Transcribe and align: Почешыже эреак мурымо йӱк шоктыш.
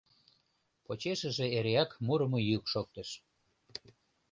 Почешыже 0.85 1.45
эреак 1.57 1.91
мурымо 2.05 2.39
йӱк 2.49 2.63
шоктыш. 2.71 3.09